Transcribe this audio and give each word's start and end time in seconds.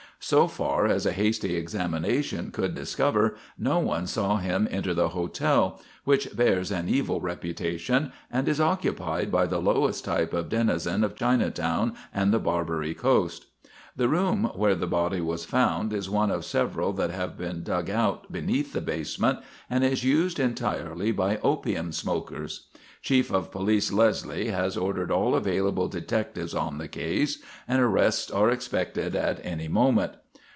"So 0.23 0.45
far 0.47 0.85
as 0.85 1.07
a 1.07 1.13
hasty 1.13 1.55
examination 1.55 2.51
could 2.51 2.75
discover 2.75 3.35
no 3.57 3.79
one 3.79 4.05
saw 4.05 4.37
him 4.37 4.67
enter 4.69 4.93
the 4.93 5.09
hotel, 5.09 5.81
which 6.03 6.35
bears 6.37 6.69
an 6.69 6.87
evil 6.87 7.19
reputation 7.19 8.11
and 8.31 8.47
is 8.47 8.61
occupied 8.61 9.31
by 9.31 9.47
the 9.47 9.57
lowest 9.59 10.05
type 10.05 10.31
of 10.31 10.47
denizen 10.47 11.03
of 11.03 11.15
Chinatown 11.15 11.95
and 12.13 12.31
the 12.31 12.37
Barbary 12.37 12.93
Coast. 12.93 13.47
"The 13.95 14.07
room 14.09 14.51
where 14.53 14.75
the 14.75 14.87
body 14.87 15.21
was 15.21 15.43
found 15.43 15.91
is 15.91 16.07
one 16.07 16.29
of 16.29 16.45
several 16.45 16.93
that 16.93 17.09
have 17.09 17.35
been 17.35 17.63
dug 17.63 17.89
out 17.89 18.31
beneath 18.31 18.73
the 18.73 18.79
basement 18.79 19.39
and 19.71 19.83
is 19.83 20.03
used 20.03 20.39
entirely 20.39 21.11
by 21.11 21.39
opium 21.39 21.91
smokers. 21.91 22.67
"Chief 23.03 23.31
of 23.31 23.51
Police 23.51 23.91
Leslie 23.91 24.49
has 24.49 24.77
ordered 24.77 25.09
all 25.11 25.33
available 25.33 25.87
detectives 25.87 26.53
on 26.53 26.77
the 26.77 26.87
case 26.87 27.41
and 27.67 27.81
arrests 27.81 28.29
are 28.29 28.51
expected 28.51 29.15
at 29.15 29.43
any 29.43 29.67
moment." 29.67 30.13